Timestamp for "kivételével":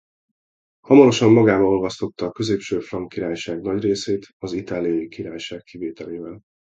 5.61-6.41